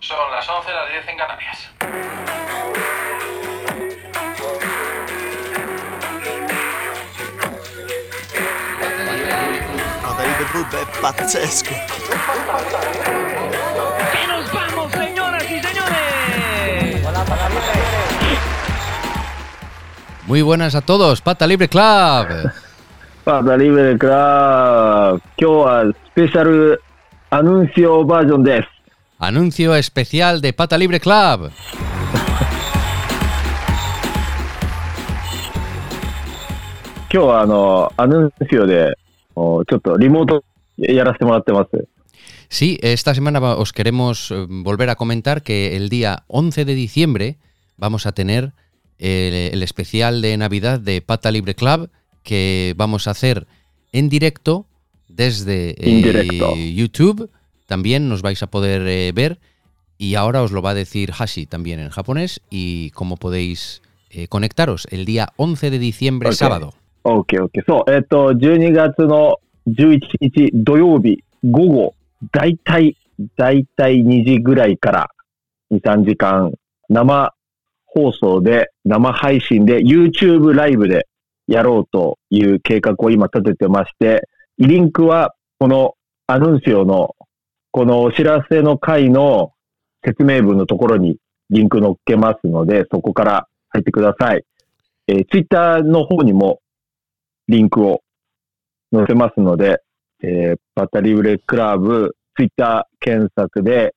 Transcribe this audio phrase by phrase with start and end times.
[0.00, 1.70] Son las 11, las 10 en Canarias.
[10.02, 11.74] Madrid Club è pazzesco.
[14.12, 17.02] ¡Que nos vamos, señoras y señores!
[20.26, 22.52] Muy buenas a todos, Pata Libre Club.
[23.24, 26.82] パタリベルから、今日はスペシャル
[27.30, 28.68] アヌンシオバージョンです。
[29.21, 31.51] Anuncio especial de Pata Libre Club.
[37.97, 38.93] Anuncio de,
[39.97, 40.41] remoto,
[42.47, 47.37] Sí, esta semana os queremos eh, volver a comentar que el día 11 de diciembre
[47.75, 48.53] vamos a tener
[48.99, 51.89] el, especial de Navidad de Pata Libre Club
[52.23, 53.47] que vamos a hacer
[53.91, 54.65] en directo
[55.09, 57.29] desde eh, YouTube.
[57.68, 59.38] También nos vais a poder eh, ver
[59.98, 64.28] y ahora os lo va a decir Hashi también en japonés y cómo podéis eh,
[64.28, 66.34] conectaros el día 11 de diciembre, Ok.
[66.34, 66.74] sábado.
[67.02, 67.62] OK, OK。
[67.66, 71.94] そう、えっ、と、12月の11日土曜日午後、
[72.32, 72.96] だいたい、
[73.36, 75.10] だいたい2時ぐらいから
[75.70, 76.52] 2、3時間
[76.88, 77.34] 生
[77.86, 81.06] 放送で、生配信で YouTube ライブで
[81.46, 85.94] やろうという計画を今立ててまして、リンクはこの
[86.26, 87.14] アヌンシオの
[87.79, 89.53] このお知らせの回の
[90.05, 91.15] 説明文のところに
[91.49, 94.43] リンク載っけますので、そこから入ってください。
[95.07, 96.59] えー、Twitter の方にも
[97.47, 98.01] リンクを
[98.93, 99.81] 載せますので、
[100.21, 103.95] えーバタリブレクラブ、ツイッター検索で、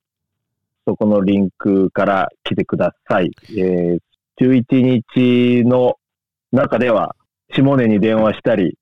[0.86, 3.33] そこのリンクから来てください。
[3.50, 3.98] えー
[4.41, 5.97] 11日の
[6.53, 7.16] 中では、
[7.50, 8.78] 下根に電話したり、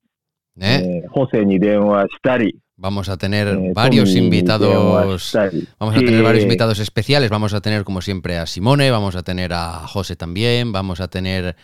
[0.59, 0.65] ¿eh?
[0.67, 5.37] えーホセに電話したり、Vamos a tener eh, varios invitados.
[5.79, 7.29] Vamos a tener varios invitados especiales.
[7.29, 11.07] Vamos a tener, como siempre, a Simone, vamos a tener a José también, vamos a
[11.07, 11.55] tener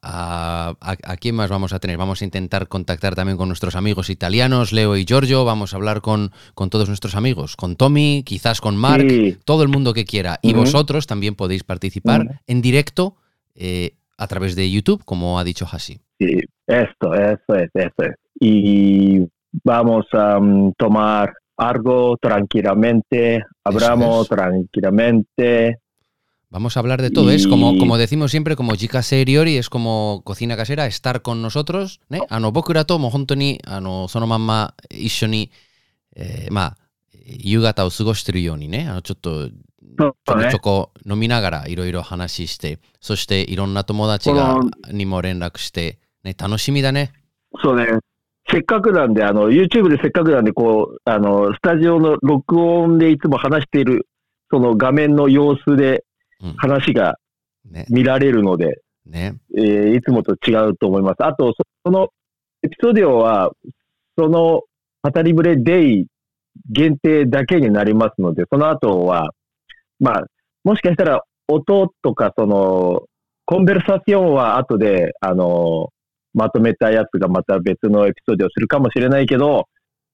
[0.00, 1.96] a, a, quién más vamos a tener.
[1.96, 5.44] Vamos a intentar contactar también con nuestros amigos italianos, Leo y Giorgio.
[5.44, 9.08] Vamos a hablar con, con todos nuestros amigos, con Tommy, quizás con Mark,
[9.44, 10.38] todo el mundo que quiera.
[10.40, 13.16] Y vosotros también podéis participar en directo
[13.56, 15.98] eh, a través de YouTube, como ha dicho Hasi.
[16.20, 18.14] Sí, esto, eso es, eso es.
[18.38, 19.19] Y
[19.63, 24.29] vamos a mm, tomar algo tranquilamente, hablamos es.
[24.29, 25.77] tranquilamente.
[26.49, 27.31] Vamos a hablar de todo.
[27.31, 31.41] Es como, Y- como decimos siempre, como Jika Seriori, es como cocina casera, estar con
[31.41, 31.99] nosotros.
[32.09, 32.21] ¿ne?
[32.29, 35.51] あの僕らともう本当にあのそのまんま一緒に、
[36.15, 36.77] えーまあ、
[37.25, 39.53] 夕方を過ごしてるようにね、あのちょっとち
[39.97, 47.11] そうょこねちょこ飲みながらいろいろ話して、そしていろんな友達がこのにも連絡して、ね、楽しみだね。
[47.61, 47.87] そうね。
[48.50, 54.06] せっかくなんで、あの、YouTube でせっかくなんで、こう、あの、スタジオの録音でいつも話している、
[54.50, 56.04] その画面の様子で
[56.42, 56.54] うん。
[56.56, 57.18] 話が
[57.70, 57.86] ね。
[57.90, 59.34] 見られるので、ね。
[59.56, 61.16] えーいつもと違うと思います。
[61.20, 62.08] あと、そその
[62.62, 63.50] エピソードは、
[64.18, 64.62] その
[65.02, 66.06] パタリブレデイ
[66.70, 69.30] 限定だけになりますので、その後は、
[69.98, 70.24] まあ、
[70.64, 73.02] もしかしたら音とか、その、
[73.44, 75.90] コンベルサションは後で、あの、
[76.34, 79.68] まとめたやつがまた別のエピソードをするかもしれないけど、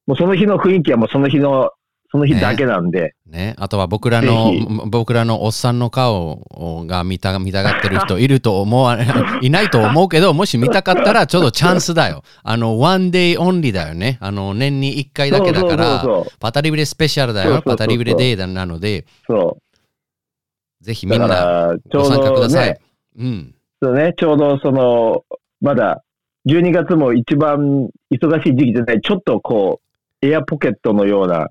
[0.07, 1.71] もうその日の雰囲気はもうその日の、
[2.13, 4.53] その日だけなんで、ね、あとは僕らの
[4.87, 8.97] 僕らのおっさんの顔が見た見たがってる人いると思わ
[9.43, 12.23] いないと思うけどもし見たかったらちょうどチャンスだよ。
[12.45, 14.19] あの one day only だよね。
[14.21, 17.47] あの年に1回だけだからそうそうそうパタリブレスペシャルだよ。
[17.47, 17.77] そうそうそうそう。
[17.77, 20.85] パタリブレデーだなのでそう。
[20.85, 22.81] ぜひみんなご参加くどださい、ね、
[23.19, 23.55] うん。
[23.83, 25.25] そうね、ちょうどその、
[25.61, 26.05] まだ
[26.48, 29.80] 12月も一番忙しい時期じゃない、ちょっとこ
[30.22, 31.50] う、エアポケットのような、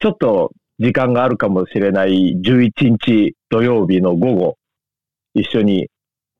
[0.00, 4.56] ちょっと時間があるかもしれない11日土曜日の午後、
[5.34, 5.88] 一緒に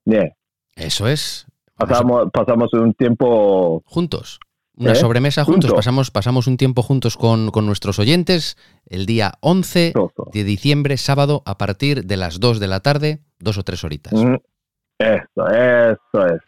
[0.07, 0.35] ね、
[0.77, 1.47] eso es
[1.79, 4.39] Vamos a- pasamos, pasamos un tiempo, juntos.
[4.77, 4.95] Una ¿Eh?
[4.95, 5.65] sobremesa juntos.
[5.71, 5.77] Juntos.
[5.77, 8.57] Pasamos, pasamos un tiempo juntos con, con nuestros oyentes
[8.89, 10.31] el día 11 そうそう。
[10.33, 14.13] de diciembre, sábado, a partir de las 2 de la tarde, dos o tres horitas.
[14.15, 14.43] うん。
[14.99, 16.41] えそ、えそです。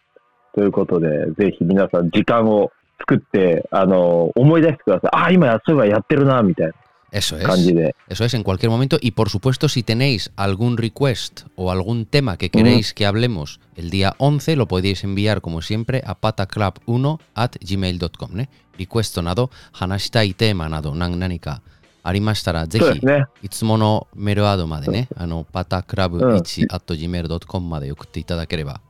[0.55, 1.07] ということで、
[1.37, 5.09] ぜひ皆さん時間を作って、あの、思い出してください。
[5.13, 6.71] あ、今そういえばやってるな、みたい
[7.11, 7.63] Eso な感 es.
[7.63, 7.95] じで。
[8.07, 8.97] Eso es, en cualquier momento.
[9.01, 13.89] Y por supuesto, si tenéis algún request o algún tema que queréis que hablemos el
[13.89, 18.35] día 11, lo podéis enviar, como siempre, a pataclub1 at gmail.com.
[18.35, 18.49] ¿ne?
[18.77, 21.61] Request など、話したいテーマなど、何何か
[22.03, 23.25] ありましたら、ぜひね。
[23.41, 28.81] いつものメールアドまでね、あの、パタクラブうん1 at gmail.com まで送っていただければ。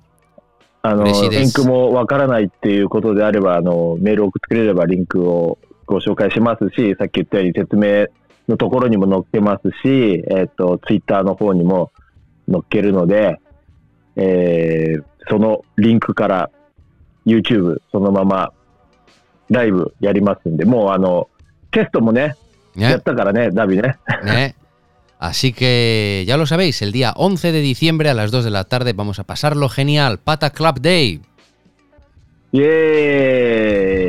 [0.81, 8.07] あの、リンクもわからないっていうことであれば、あの、メールを送ってくれればリンクをご紹介しますし、さっき言ったように説明
[8.47, 11.91] のところにも載っけますし、えっ、と、ツイッターの方にも
[12.49, 13.39] 載っけるので、
[14.15, 16.49] えーそのリンクから
[17.25, 18.51] YouTube そのまま
[19.49, 21.29] ライブやりますんで、もうあの、
[21.71, 22.35] テストもね、
[22.75, 22.97] や ¿eh?
[22.97, 23.97] ったからね、ダビね。
[24.25, 24.53] ¿Eh?
[25.19, 28.63] Así que ya lo sabéis, el día 11 de diciembre a las 2 de la
[28.63, 30.19] tarde vamos a pasarlo genial.
[30.19, 31.21] Pata Club Day.
[32.51, 34.08] Yeah.